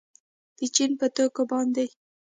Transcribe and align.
د 0.57 0.59
چین 0.75 0.91
په 0.99 1.07
توکو 1.15 1.43
باندې 1.51 1.85